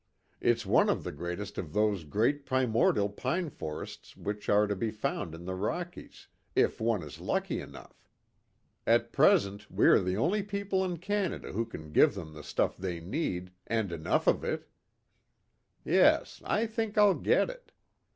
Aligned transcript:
It's 0.39 0.65
one 0.65 0.89
of 0.89 1.03
the 1.03 1.11
greatest 1.11 1.59
of 1.59 1.73
those 1.73 2.05
great 2.05 2.43
primordial 2.43 3.07
pine 3.07 3.51
forests 3.51 4.17
which 4.17 4.49
are 4.49 4.65
to 4.65 4.75
be 4.75 4.89
found 4.89 5.35
in 5.35 5.45
the 5.45 5.53
Rockies, 5.53 6.27
if 6.55 6.81
one 6.81 7.03
is 7.03 7.19
lucky 7.19 7.59
enough. 7.61 8.09
At 8.87 9.13
present 9.13 9.69
we 9.69 9.85
are 9.85 9.99
the 9.99 10.17
only 10.17 10.41
people 10.41 10.83
in 10.83 10.97
Canada 10.97 11.51
who 11.51 11.67
can 11.67 11.91
give 11.91 12.15
them 12.15 12.33
the 12.33 12.41
stuff 12.41 12.75
they 12.77 12.99
need, 12.99 13.51
and 13.67 13.91
enough 13.91 14.25
of 14.25 14.43
it. 14.43 14.67
Yes, 15.85 16.41
I 16.45 16.65
think 16.65 16.97
I'll 16.97 17.13
get 17.13 17.51
it. 17.51 17.71